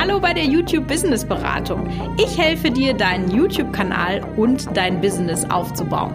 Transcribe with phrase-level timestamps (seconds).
[0.00, 1.86] Hallo bei der YouTube Business Beratung.
[2.16, 6.14] Ich helfe dir, deinen YouTube-Kanal und dein Business aufzubauen.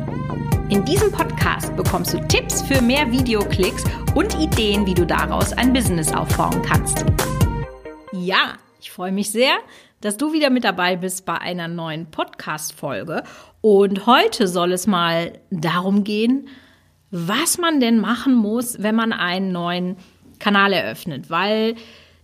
[0.72, 3.84] In diesem Podcast bekommst du Tipps für mehr Videoklicks
[4.16, 7.06] und Ideen, wie du daraus ein Business aufbauen kannst.
[8.12, 9.54] Ja, ich freue mich sehr,
[10.02, 13.22] dass du wieder mit dabei bist bei einer neuen Podcast-Folge.
[13.62, 16.48] Und heute soll es mal darum gehen,
[17.12, 19.98] was man denn machen muss, wenn man einen neuen
[20.40, 21.76] Kanal eröffnet, weil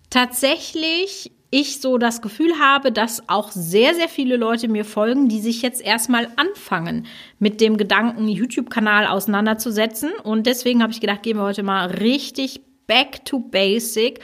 [0.10, 5.42] tatsächlich ich so das Gefühl habe, dass auch sehr, sehr viele Leute mir folgen, die
[5.42, 7.06] sich jetzt erstmal anfangen,
[7.40, 10.12] mit dem Gedanken, YouTube-Kanal auseinanderzusetzen.
[10.24, 14.22] Und deswegen habe ich gedacht, gehen wir heute mal richtig back to basic.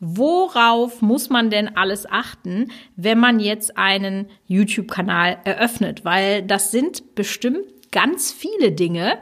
[0.00, 6.04] Worauf muss man denn alles achten, wenn man jetzt einen YouTube-Kanal eröffnet?
[6.04, 9.18] Weil das sind bestimmt ganz viele Dinge,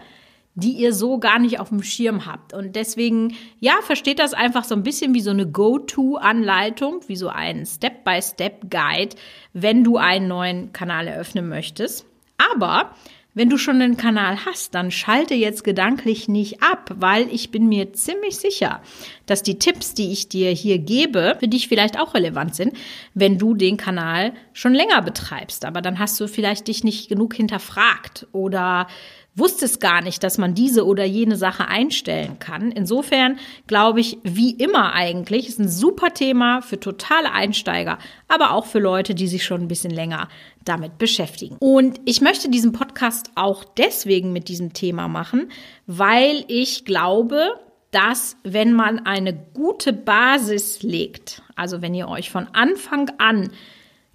[0.54, 2.52] die ihr so gar nicht auf dem Schirm habt.
[2.52, 7.28] Und deswegen, ja, versteht das einfach so ein bisschen wie so eine Go-To-Anleitung, wie so
[7.28, 9.16] ein Step-by-Step-Guide,
[9.54, 12.06] wenn du einen neuen Kanal eröffnen möchtest.
[12.54, 12.94] Aber
[13.34, 17.66] wenn du schon einen Kanal hast, dann schalte jetzt gedanklich nicht ab, weil ich bin
[17.66, 18.82] mir ziemlich sicher,
[19.24, 22.74] dass die Tipps, die ich dir hier gebe, für dich vielleicht auch relevant sind,
[23.14, 25.64] wenn du den Kanal schon länger betreibst.
[25.64, 28.86] Aber dann hast du vielleicht dich nicht genug hinterfragt oder
[29.34, 32.70] wusstest gar nicht, dass man diese oder jene Sache einstellen kann.
[32.70, 38.66] Insofern glaube ich, wie immer eigentlich, ist ein super Thema für totale Einsteiger, aber auch
[38.66, 40.28] für Leute, die sich schon ein bisschen länger
[40.64, 41.56] damit beschäftigen.
[41.58, 45.50] Und ich möchte diesen Podcast auch deswegen mit diesem Thema machen,
[45.86, 47.54] weil ich glaube,
[47.90, 53.50] dass wenn man eine gute Basis legt, also wenn ihr euch von Anfang an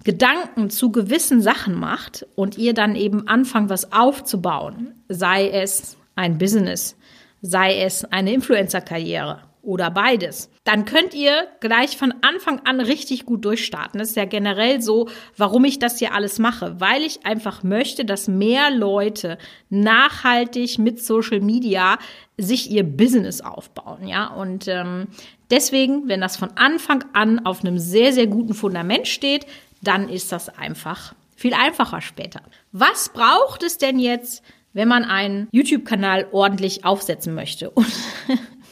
[0.07, 6.37] Gedanken zu gewissen Sachen macht und ihr dann eben anfangt, was aufzubauen, sei es ein
[6.37, 6.95] Business,
[7.41, 13.43] sei es eine Influencer-Karriere oder beides, dann könnt ihr gleich von Anfang an richtig gut
[13.43, 13.99] durchstarten.
[13.99, 18.05] Das ist ja generell so, warum ich das hier alles mache, weil ich einfach möchte,
[18.05, 19.37] dass mehr Leute
[19.69, 21.97] nachhaltig mit Social Media
[22.37, 24.27] sich ihr Business aufbauen, ja.
[24.27, 25.07] Und ähm,
[25.51, 29.45] deswegen, wenn das von Anfang an auf einem sehr, sehr guten Fundament steht,
[29.81, 32.41] dann ist das einfach viel einfacher später.
[32.71, 34.43] Was braucht es denn jetzt,
[34.73, 37.69] wenn man einen YouTube-Kanal ordentlich aufsetzen möchte?
[37.71, 37.93] Und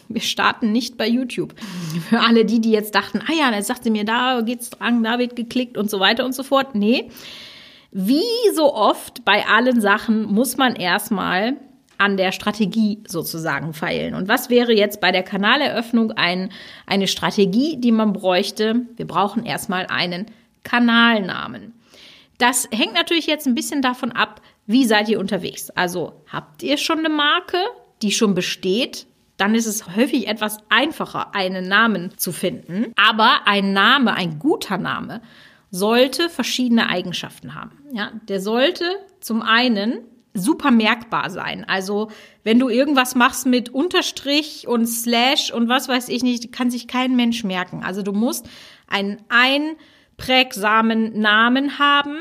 [0.08, 1.56] wir starten nicht bei YouTube.
[2.10, 5.20] Für alle die, die jetzt dachten, ah ja, dann sagte mir, da geht's dran, da
[5.20, 6.76] wird geklickt und so weiter und so fort.
[6.76, 7.10] Nee.
[7.92, 8.22] Wie
[8.54, 11.54] so oft bei allen Sachen muss man erstmal
[11.98, 14.16] an der Strategie sozusagen feilen.
[14.16, 16.50] Und was wäre jetzt bei der Kanaleröffnung ein,
[16.86, 18.82] eine Strategie, die man bräuchte?
[18.98, 20.26] Wir brauchen erstmal einen
[20.66, 21.74] Kanalnamen.
[22.38, 25.70] Das hängt natürlich jetzt ein bisschen davon ab, wie seid ihr unterwegs.
[25.70, 27.58] Also habt ihr schon eine Marke,
[28.02, 29.08] die schon besteht?
[29.38, 32.92] Dann ist es häufig etwas einfacher, einen Namen zu finden.
[32.96, 35.22] Aber ein Name, ein guter Name,
[35.72, 37.72] sollte verschiedene Eigenschaften haben.
[37.94, 38.86] Ja, der sollte
[39.20, 40.00] zum einen
[40.34, 41.66] super merkbar sein.
[41.68, 42.10] Also
[42.44, 46.88] wenn du irgendwas machst mit Unterstrich und Slash und was weiß ich nicht, kann sich
[46.88, 47.84] kein Mensch merken.
[47.84, 48.48] Also du musst
[48.88, 49.76] einen ein
[50.18, 52.18] prägsamen Namen haben,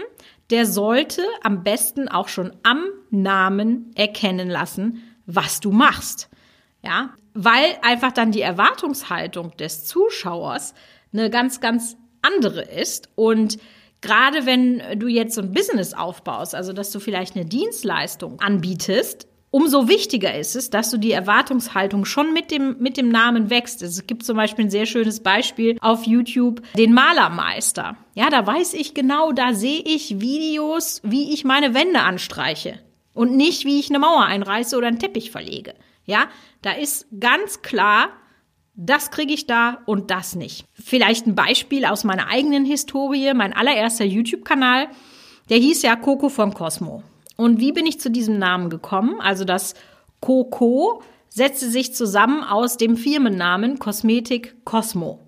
[0.51, 6.29] der sollte am besten auch schon am Namen erkennen lassen, was du machst.
[6.83, 10.75] Ja, weil einfach dann die Erwartungshaltung des Zuschauers
[11.13, 13.59] eine ganz, ganz andere ist und
[14.05, 19.27] Gerade wenn du jetzt so ein Business aufbaust, also dass du vielleicht eine Dienstleistung anbietest,
[19.55, 23.83] Umso wichtiger ist es, dass du die Erwartungshaltung schon mit dem, mit dem Namen wächst.
[23.83, 27.97] Es gibt zum Beispiel ein sehr schönes Beispiel auf YouTube, den Malermeister.
[28.17, 32.81] Ja, da weiß ich genau, da sehe ich Videos, wie ich meine Wände anstreiche.
[33.13, 35.75] Und nicht, wie ich eine Mauer einreiße oder einen Teppich verlege.
[36.05, 36.27] Ja,
[36.61, 38.09] da ist ganz klar,
[38.75, 40.65] das kriege ich da und das nicht.
[40.73, 43.33] Vielleicht ein Beispiel aus meiner eigenen Historie.
[43.35, 44.89] Mein allererster YouTube-Kanal,
[45.49, 47.05] der hieß ja Coco von Cosmo.
[47.37, 49.21] Und wie bin ich zu diesem Namen gekommen?
[49.21, 49.75] Also das
[50.21, 55.21] Coco setzte sich zusammen aus dem Firmennamen Kosmetik Cosmo.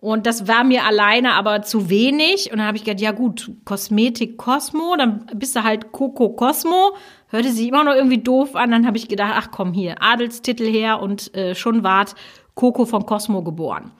[0.00, 2.52] Und das war mir alleine aber zu wenig.
[2.52, 6.94] Und dann habe ich gedacht, ja gut, Kosmetik Cosmo, dann bist du halt Coco Cosmo.
[7.28, 8.70] Hörte sich immer noch irgendwie doof an.
[8.70, 12.14] Dann habe ich gedacht, ach komm hier, Adelstitel her und äh, schon ward
[12.54, 13.90] Coco von Cosmo geboren.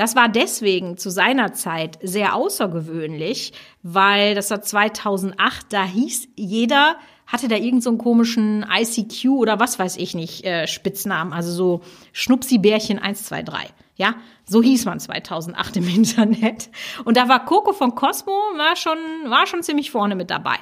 [0.00, 3.52] Das war deswegen zu seiner Zeit sehr außergewöhnlich,
[3.82, 9.78] weil das war 2008, da hieß jeder, hatte da irgendeinen so komischen ICQ oder was
[9.78, 11.80] weiß ich nicht, äh, Spitznamen, also so
[12.14, 13.58] Schnupsi-Bärchen 1, 2, 3.
[13.96, 14.14] Ja,
[14.46, 16.70] so hieß man 2008 im Internet.
[17.04, 18.96] Und da war Coco von Cosmo, war schon,
[19.26, 20.56] war schon ziemlich vorne mit dabei.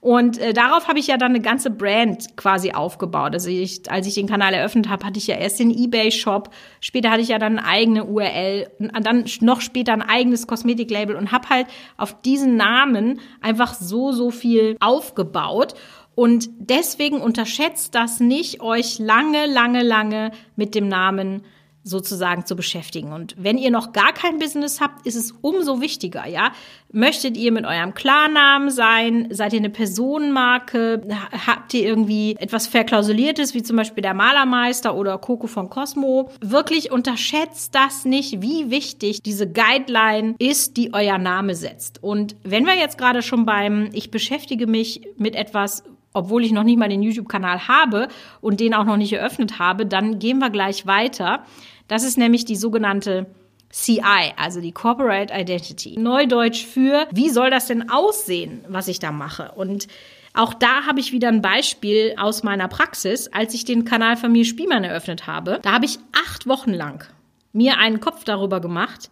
[0.00, 3.34] Und äh, darauf habe ich ja dann eine ganze Brand quasi aufgebaut.
[3.34, 6.50] Also ich, als ich den Kanal eröffnet habe, hatte ich ja erst den eBay-Shop,
[6.80, 11.32] später hatte ich ja dann eine eigene URL, dann noch später ein eigenes Kosmetiklabel und
[11.32, 11.66] habe halt
[11.98, 15.74] auf diesen Namen einfach so, so viel aufgebaut.
[16.14, 21.42] Und deswegen unterschätzt das nicht, euch lange, lange, lange mit dem Namen
[21.82, 23.12] sozusagen zu beschäftigen.
[23.12, 26.52] Und wenn ihr noch gar kein Business habt, ist es umso wichtiger, ja.
[26.92, 29.28] Möchtet ihr mit eurem Klarnamen sein?
[29.30, 31.02] Seid ihr eine Personenmarke?
[31.46, 36.30] Habt ihr irgendwie etwas verklausuliertes, wie zum Beispiel der Malermeister oder Coco von Cosmo?
[36.40, 42.02] Wirklich unterschätzt das nicht, wie wichtig diese Guideline ist, die euer Name setzt.
[42.02, 46.64] Und wenn wir jetzt gerade schon beim, ich beschäftige mich mit etwas, obwohl ich noch
[46.64, 48.08] nicht mal den YouTube-Kanal habe
[48.40, 51.44] und den auch noch nicht eröffnet habe, dann gehen wir gleich weiter.
[51.88, 53.26] Das ist nämlich die sogenannte
[53.70, 55.98] CI, also die Corporate Identity.
[55.98, 59.52] Neudeutsch für, wie soll das denn aussehen, was ich da mache?
[59.52, 59.86] Und
[60.34, 64.44] auch da habe ich wieder ein Beispiel aus meiner Praxis, als ich den Kanal Familie
[64.44, 65.60] Spielmann eröffnet habe.
[65.62, 67.06] Da habe ich acht Wochen lang
[67.52, 69.10] mir einen Kopf darüber gemacht,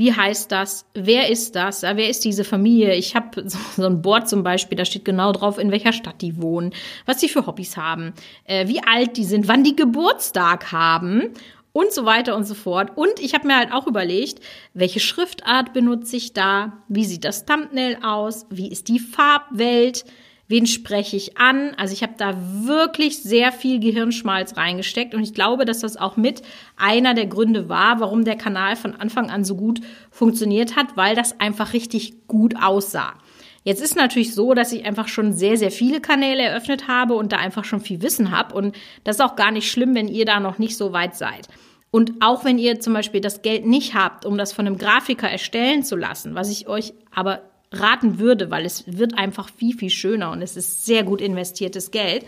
[0.00, 0.86] wie heißt das?
[0.94, 1.82] Wer ist das?
[1.82, 2.94] Wer ist diese Familie?
[2.94, 6.40] Ich habe so ein Board zum Beispiel, da steht genau drauf, in welcher Stadt die
[6.40, 6.72] wohnen,
[7.04, 8.14] was sie für Hobbys haben,
[8.44, 11.34] äh, wie alt die sind, wann die Geburtstag haben
[11.74, 12.96] und so weiter und so fort.
[12.96, 14.42] Und ich habe mir halt auch überlegt,
[14.72, 16.78] welche Schriftart benutze ich da?
[16.88, 18.46] Wie sieht das Thumbnail aus?
[18.48, 20.06] Wie ist die Farbwelt?
[20.50, 21.74] Wen spreche ich an.
[21.76, 26.16] Also ich habe da wirklich sehr viel Gehirnschmalz reingesteckt und ich glaube, dass das auch
[26.16, 26.42] mit
[26.76, 29.80] einer der Gründe war, warum der Kanal von Anfang an so gut
[30.10, 33.14] funktioniert hat, weil das einfach richtig gut aussah.
[33.62, 37.30] Jetzt ist natürlich so, dass ich einfach schon sehr, sehr viele Kanäle eröffnet habe und
[37.30, 38.54] da einfach schon viel Wissen habe.
[38.54, 38.74] Und
[39.04, 41.46] das ist auch gar nicht schlimm, wenn ihr da noch nicht so weit seid.
[41.92, 45.28] Und auch wenn ihr zum Beispiel das Geld nicht habt, um das von einem Grafiker
[45.28, 49.90] erstellen zu lassen, was ich euch aber raten würde, weil es wird einfach viel, viel
[49.90, 52.26] schöner und es ist sehr gut investiertes Geld.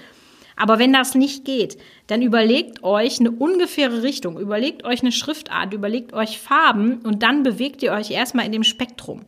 [0.55, 5.73] Aber wenn das nicht geht, dann überlegt euch eine ungefähre Richtung, überlegt euch eine Schriftart,
[5.73, 9.25] überlegt euch Farben und dann bewegt ihr euch erstmal in dem Spektrum.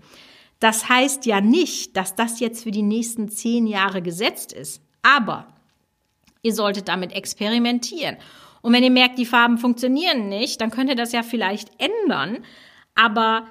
[0.61, 5.47] Das heißt ja nicht, dass das jetzt für die nächsten zehn Jahre gesetzt ist, aber
[6.43, 8.17] ihr solltet damit experimentieren.
[8.63, 12.39] Und wenn ihr merkt, die Farben funktionieren nicht, dann könnt ihr das ja vielleicht ändern.
[12.95, 13.47] Aber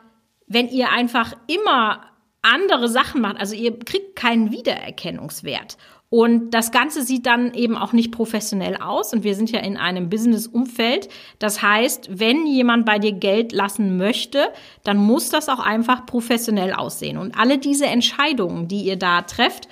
[0.48, 2.04] wenn ihr einfach immer
[2.44, 3.40] andere Sachen macht.
[3.40, 5.78] Also ihr kriegt keinen Wiedererkennungswert.
[6.10, 9.14] Und das Ganze sieht dann eben auch nicht professionell aus.
[9.14, 11.10] Und wir sind ja in einem Business-Umfeld.
[11.40, 14.50] Das heißt, wenn jemand bei dir Geld lassen möchte,
[14.84, 17.18] dann muss das auch einfach professionell aussehen.
[17.18, 19.68] Und alle diese Entscheidungen, die ihr da trefft,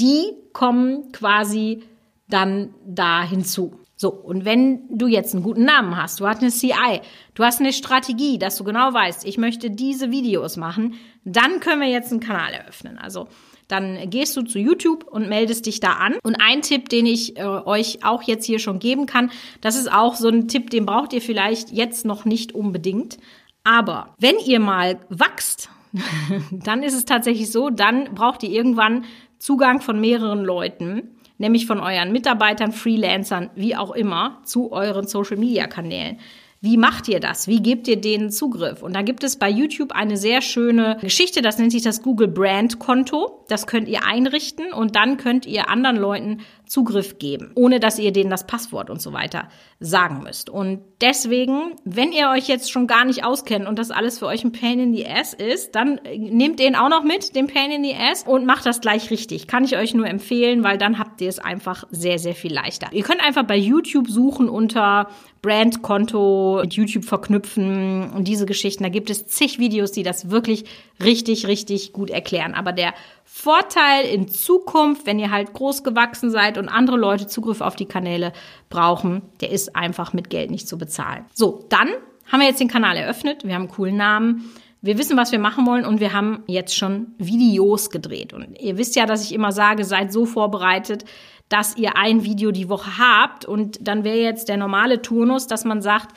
[0.00, 1.84] die kommen quasi
[2.28, 3.78] dann da hinzu.
[4.04, 7.00] So, und wenn du jetzt einen guten Namen hast, du hast eine CI,
[7.32, 11.80] du hast eine Strategie, dass du genau weißt, ich möchte diese Videos machen, dann können
[11.80, 12.98] wir jetzt einen Kanal eröffnen.
[12.98, 13.28] Also
[13.66, 16.16] dann gehst du zu YouTube und meldest dich da an.
[16.22, 19.30] Und ein Tipp, den ich äh, euch auch jetzt hier schon geben kann,
[19.62, 23.16] das ist auch so ein Tipp, den braucht ihr vielleicht jetzt noch nicht unbedingt.
[23.62, 25.70] Aber wenn ihr mal wachst,
[26.50, 29.06] dann ist es tatsächlich so, dann braucht ihr irgendwann
[29.38, 36.18] Zugang von mehreren Leuten nämlich von euren Mitarbeitern, Freelancern, wie auch immer, zu euren Social-Media-Kanälen.
[36.64, 37.46] Wie macht ihr das?
[37.46, 38.82] Wie gebt ihr denen Zugriff?
[38.82, 42.28] Und da gibt es bei YouTube eine sehr schöne Geschichte, das nennt sich das Google
[42.28, 43.44] Brand Konto.
[43.48, 48.12] Das könnt ihr einrichten und dann könnt ihr anderen Leuten Zugriff geben, ohne dass ihr
[48.12, 49.48] denen das Passwort und so weiter
[49.80, 50.48] sagen müsst.
[50.48, 54.44] Und deswegen, wenn ihr euch jetzt schon gar nicht auskennt und das alles für euch
[54.44, 57.84] ein Pain in the Ass ist, dann nehmt den auch noch mit, den Pain in
[57.84, 59.46] the Ass, und macht das gleich richtig.
[59.46, 62.88] Kann ich euch nur empfehlen, weil dann habt ihr es einfach sehr, sehr viel leichter.
[62.92, 65.08] Ihr könnt einfach bei YouTube suchen unter
[65.42, 68.82] Brandkonto mit YouTube verknüpfen und diese Geschichten.
[68.82, 70.64] Da gibt es zig Videos, die das wirklich
[71.02, 72.54] richtig, richtig gut erklären.
[72.54, 72.94] Aber der
[73.24, 77.86] Vorteil in Zukunft, wenn ihr halt groß gewachsen seid und andere Leute Zugriff auf die
[77.86, 78.32] Kanäle
[78.68, 81.24] brauchen, der ist einfach mit Geld nicht zu bezahlen.
[81.32, 81.88] So, dann
[82.30, 83.44] haben wir jetzt den Kanal eröffnet.
[83.44, 84.50] Wir haben einen coolen Namen.
[84.82, 88.34] Wir wissen, was wir machen wollen und wir haben jetzt schon Videos gedreht.
[88.34, 91.06] Und ihr wisst ja, dass ich immer sage, seid so vorbereitet,
[91.48, 93.46] dass ihr ein Video die Woche habt.
[93.46, 96.14] Und dann wäre jetzt der normale Turnus, dass man sagt,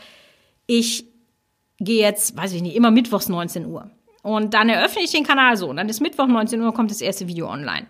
[0.66, 1.06] ich
[1.80, 3.90] gehe jetzt, weiß ich nicht, immer mittwochs 19 Uhr.
[4.28, 5.70] Und dann eröffne ich den Kanal so.
[5.70, 7.88] Und dann ist Mittwoch 19 Uhr, kommt das erste Video online.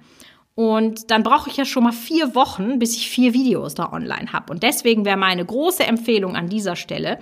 [0.53, 4.31] Und dann brauche ich ja schon mal vier Wochen, bis ich vier Videos da online
[4.33, 4.53] habe.
[4.53, 7.17] Und deswegen wäre meine große Empfehlung an dieser Stelle,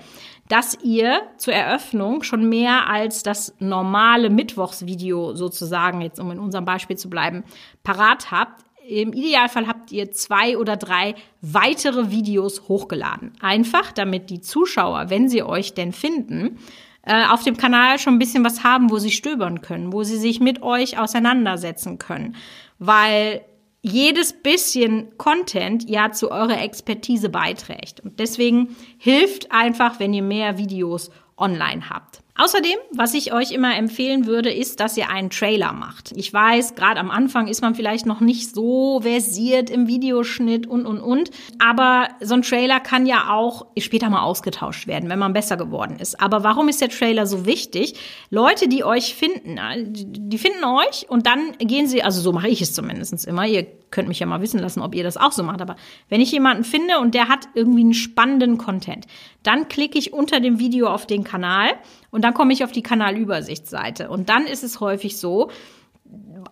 [0.49, 6.65] dass ihr zur Eröffnung schon mehr als das normale Mittwochsvideo sozusagen, jetzt um in unserem
[6.65, 7.45] Beispiel zu bleiben,
[7.83, 8.65] parat habt.
[8.85, 13.31] Im Idealfall habt ihr zwei oder drei weitere Videos hochgeladen.
[13.39, 16.59] Einfach, damit die Zuschauer, wenn sie euch denn finden,
[17.05, 20.17] äh, auf dem Kanal schon ein bisschen was haben, wo sie stöbern können, wo sie
[20.17, 22.35] sich mit euch auseinandersetzen können.
[22.79, 23.41] Weil
[23.81, 27.99] jedes bisschen Content ja zu eurer Expertise beiträgt.
[27.99, 32.24] Und deswegen hilft einfach, wenn ihr mehr Videos online habt.
[32.37, 36.11] Außerdem, was ich euch immer empfehlen würde, ist, dass ihr einen Trailer macht.
[36.17, 40.85] Ich weiß, gerade am Anfang ist man vielleicht noch nicht so versiert im Videoschnitt und,
[40.85, 41.31] und, und.
[41.59, 45.95] Aber so ein Trailer kann ja auch später mal ausgetauscht werden, wenn man besser geworden
[45.97, 46.19] ist.
[46.19, 47.93] Aber warum ist der Trailer so wichtig?
[48.29, 49.57] Leute, die euch finden,
[49.93, 53.45] die finden euch und dann gehen sie, also so mache ich es zumindest immer.
[53.45, 55.61] Ihr könnt mich ja mal wissen lassen, ob ihr das auch so macht.
[55.61, 55.77] Aber
[56.09, 59.05] wenn ich jemanden finde und der hat irgendwie einen spannenden Content,
[59.41, 61.69] dann klicke ich unter dem Video auf den Kanal
[62.11, 64.09] und dann komme ich auf die Kanalübersichtsseite.
[64.09, 65.51] Und dann ist es häufig so,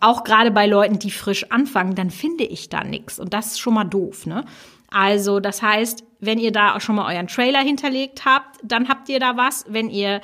[0.00, 3.18] auch gerade bei Leuten, die frisch anfangen, dann finde ich da nichts.
[3.18, 4.44] Und das ist schon mal doof, ne?
[4.92, 9.08] Also, das heißt, wenn ihr da auch schon mal euren Trailer hinterlegt habt, dann habt
[9.08, 9.64] ihr da was.
[9.68, 10.20] Wenn ihr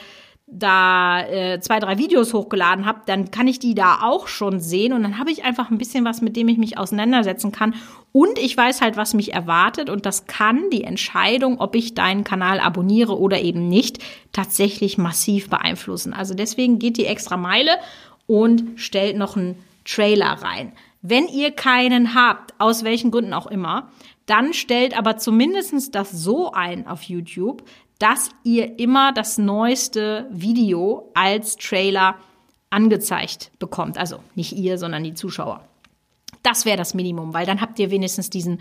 [0.50, 4.92] da äh, zwei, drei Videos hochgeladen habt, dann kann ich die da auch schon sehen
[4.92, 7.74] und dann habe ich einfach ein bisschen was, mit dem ich mich auseinandersetzen kann.
[8.12, 12.24] Und ich weiß halt, was mich erwartet und das kann die Entscheidung, ob ich deinen
[12.24, 14.00] Kanal abonniere oder eben nicht,
[14.32, 16.12] tatsächlich massiv beeinflussen.
[16.12, 17.70] Also deswegen geht die extra Meile
[18.26, 20.72] und stellt noch einen Trailer rein.
[21.02, 23.90] Wenn ihr keinen habt, aus welchen Gründen auch immer,
[24.30, 27.64] dann stellt aber zumindestens das so ein auf YouTube,
[27.98, 32.14] dass ihr immer das neueste Video als Trailer
[32.70, 33.98] angezeigt bekommt.
[33.98, 35.68] Also nicht ihr, sondern die Zuschauer.
[36.44, 38.60] Das wäre das Minimum, weil dann habt ihr wenigstens diesen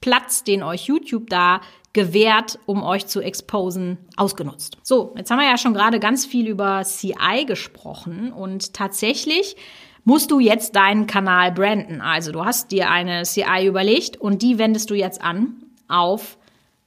[0.00, 1.60] Platz, den euch YouTube da
[1.92, 4.78] gewährt, um euch zu exposen, ausgenutzt.
[4.84, 9.56] So, jetzt haben wir ja schon gerade ganz viel über CI gesprochen und tatsächlich
[10.08, 12.00] musst du jetzt deinen Kanal branden.
[12.00, 15.54] Also du hast dir eine CI überlegt und die wendest du jetzt an
[15.86, 16.38] auf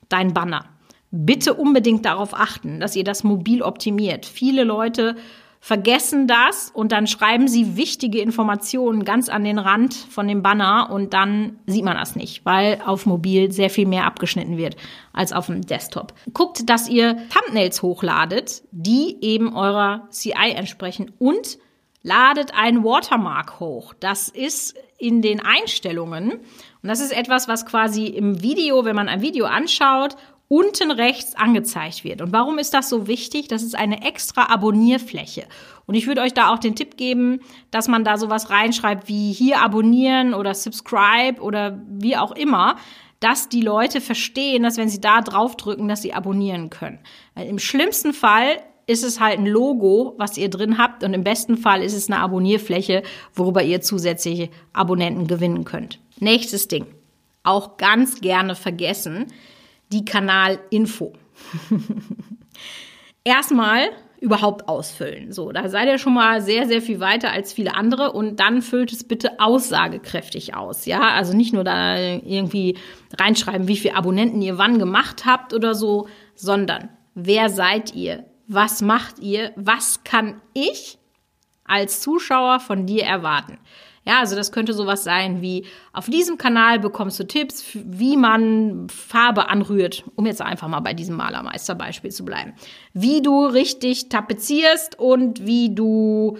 [0.09, 0.65] dein Banner
[1.11, 4.25] bitte unbedingt darauf achten, dass ihr das mobil optimiert.
[4.25, 5.15] Viele Leute
[5.59, 10.89] vergessen das und dann schreiben sie wichtige Informationen ganz an den Rand von dem Banner
[10.91, 14.75] und dann sieht man das nicht, weil auf mobil sehr viel mehr abgeschnitten wird
[15.13, 16.13] als auf dem Desktop.
[16.33, 21.59] Guckt, dass ihr Thumbnails hochladet, die eben eurer CI entsprechen und
[22.03, 23.93] ladet ein Watermark hoch.
[23.99, 29.09] Das ist in den Einstellungen und das ist etwas, was quasi im Video, wenn man
[29.09, 30.15] ein Video anschaut
[30.51, 32.21] unten rechts angezeigt wird.
[32.21, 33.47] Und warum ist das so wichtig?
[33.47, 35.45] Das ist eine extra Abonnierfläche.
[35.85, 37.39] Und ich würde euch da auch den Tipp geben,
[37.71, 42.75] dass man da sowas reinschreibt wie hier abonnieren oder subscribe oder wie auch immer,
[43.21, 46.99] dass die Leute verstehen, dass wenn sie da draufdrücken, dass sie abonnieren können.
[47.33, 48.57] Weil Im schlimmsten Fall
[48.87, 52.09] ist es halt ein Logo, was ihr drin habt und im besten Fall ist es
[52.09, 55.99] eine Abonnierfläche, worüber ihr zusätzliche Abonnenten gewinnen könnt.
[56.19, 56.85] Nächstes Ding.
[57.43, 59.27] Auch ganz gerne vergessen
[59.91, 61.13] die Kanalinfo.
[63.23, 63.89] Erstmal
[64.21, 65.31] überhaupt ausfüllen.
[65.31, 68.61] So, da seid ihr schon mal sehr, sehr viel weiter als viele andere und dann
[68.61, 70.85] füllt es bitte aussagekräftig aus.
[70.85, 72.77] Ja, also nicht nur da irgendwie
[73.19, 78.25] reinschreiben, wie viele Abonnenten ihr wann gemacht habt oder so, sondern wer seid ihr?
[78.53, 79.53] Was macht ihr?
[79.55, 80.97] Was kann ich
[81.63, 83.57] als Zuschauer von dir erwarten?
[84.05, 88.89] Ja, also das könnte sowas sein wie, auf diesem Kanal bekommst du Tipps, wie man
[88.89, 92.51] Farbe anrührt, um jetzt einfach mal bei diesem Malermeisterbeispiel zu bleiben.
[92.93, 96.37] Wie du richtig tapezierst und wie du,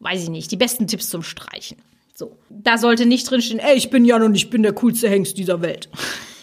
[0.00, 1.78] weiß ich nicht, die besten Tipps zum Streichen.
[2.16, 5.38] So, da sollte nicht drinstehen, ey, ich bin Jan und ich bin der coolste Hengst
[5.38, 5.88] dieser Welt.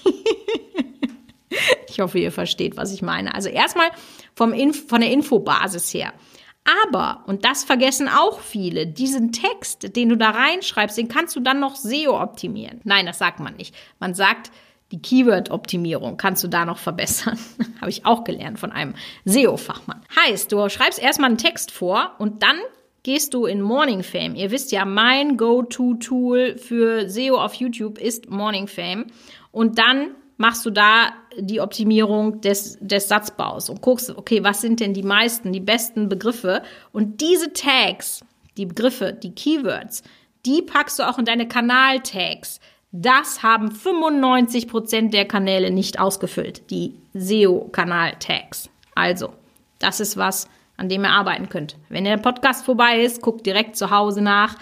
[1.90, 3.36] ich hoffe, ihr versteht, was ich meine.
[3.36, 3.90] Also erstmal
[4.36, 6.14] vom Inf von der Infobasis her.
[6.88, 11.40] Aber, und das vergessen auch viele, diesen Text, den du da reinschreibst, den kannst du
[11.40, 12.82] dann noch SEO optimieren.
[12.84, 13.76] Nein, das sagt man nicht.
[14.00, 14.52] Man sagt,
[14.92, 17.38] die Keyword-Optimierung kannst du da noch verbessern.
[17.82, 20.02] Habe ich auch gelernt von einem SEO-Fachmann.
[20.16, 22.58] Heißt, du schreibst erstmal einen Text vor und dann
[23.04, 24.36] gehst du in Morning Fame.
[24.36, 29.06] Ihr wisst ja, mein Go-To-Tool für SEO auf YouTube ist Morning Fame.
[29.52, 34.80] Und dann machst du da die Optimierung des, des Satzbaus und guckst, okay, was sind
[34.80, 36.62] denn die meisten, die besten Begriffe?
[36.92, 38.24] Und diese Tags,
[38.58, 40.04] die Begriffe, die Keywords,
[40.46, 42.60] die packst du auch in deine Kanal-Tags.
[42.92, 48.70] Das haben 95 Prozent der Kanäle nicht ausgefüllt, die SEO-Kanal-Tags.
[48.94, 49.34] Also,
[49.80, 51.76] das ist was, an dem ihr arbeiten könnt.
[51.90, 54.56] Wenn der Podcast vorbei ist, guckt direkt zu Hause nach,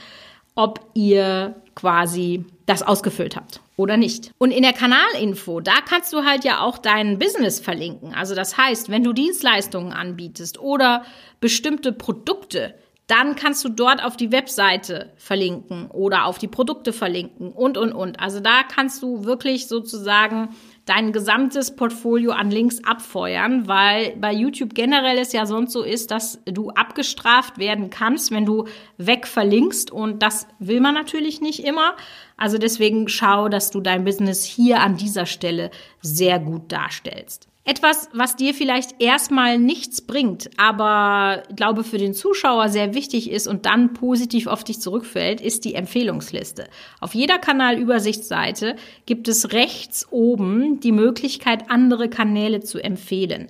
[0.55, 4.31] ob ihr quasi das ausgefüllt habt oder nicht.
[4.37, 8.13] Und in der Kanalinfo, da kannst du halt ja auch dein Business verlinken.
[8.13, 11.03] Also das heißt, wenn du Dienstleistungen anbietest oder
[11.39, 12.75] bestimmte Produkte,
[13.07, 17.91] dann kannst du dort auf die Webseite verlinken oder auf die Produkte verlinken und, und,
[17.91, 18.19] und.
[18.19, 24.73] Also da kannst du wirklich sozusagen dein gesamtes Portfolio an Links abfeuern, weil bei YouTube
[24.73, 28.65] generell es ja sonst so ist, dass du abgestraft werden kannst, wenn du
[28.97, 31.95] wegverlinkst und das will man natürlich nicht immer.
[32.35, 35.71] Also deswegen schau, dass du dein Business hier an dieser Stelle
[36.01, 37.47] sehr gut darstellst.
[37.65, 43.47] Etwas, was dir vielleicht erstmal nichts bringt, aber glaube für den Zuschauer sehr wichtig ist
[43.47, 46.65] und dann positiv auf dich zurückfällt, ist die Empfehlungsliste.
[46.99, 53.47] Auf jeder Kanalübersichtsseite gibt es rechts oben die Möglichkeit, andere Kanäle zu empfehlen.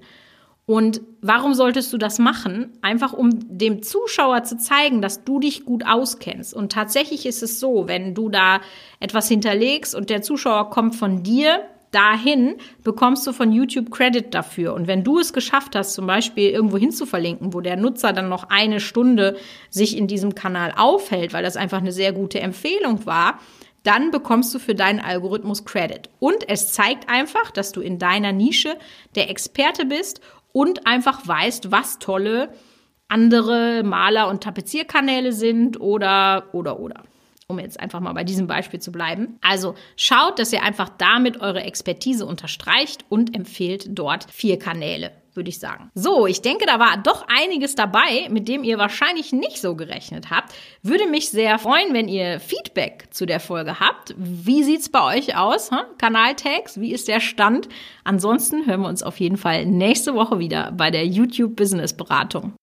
[0.68, 2.72] Und warum solltest du das machen?
[2.82, 6.54] Einfach um dem Zuschauer zu zeigen, dass du dich gut auskennst.
[6.54, 8.62] Und tatsächlich ist es so, wenn du da
[9.00, 14.74] etwas hinterlegst und der Zuschauer kommt von dir, dahin bekommst du von YouTube Credit dafür.
[14.74, 18.14] Und wenn du es geschafft hast, zum Beispiel irgendwo hin zu verlinken, wo der Nutzer
[18.14, 19.38] dann noch eine Stunde
[19.70, 23.40] sich in diesem Kanal aufhält, weil das einfach eine sehr gute Empfehlung war,
[23.84, 26.10] dann bekommst du für deinen Algorithmus Credit.
[26.20, 28.78] Und es zeigt einfach, dass du in deiner Nische
[29.16, 30.22] der Experte bist
[30.52, 32.50] und einfach weißt, was tolle
[33.10, 37.04] andere Maler- und Tapezierkanäle sind oder, oder, oder
[37.48, 39.38] um jetzt einfach mal bei diesem Beispiel zu bleiben.
[39.42, 45.50] Also schaut, dass ihr einfach damit eure Expertise unterstreicht und empfehlt dort vier Kanäle würde
[45.50, 45.90] ich sagen.
[45.96, 50.30] So, ich denke, da war doch einiges dabei, mit dem ihr wahrscheinlich nicht so gerechnet
[50.30, 50.54] habt.
[50.82, 54.14] Würde mich sehr freuen, wenn ihr Feedback zu der Folge habt.
[54.18, 55.72] Wie sieht's bei euch aus?
[55.72, 55.80] Hm?
[55.98, 57.68] Kanaltags, wie ist der Stand?
[58.04, 62.54] Ansonsten hören wir uns auf jeden Fall nächste Woche wieder bei der YouTube Business Beratung.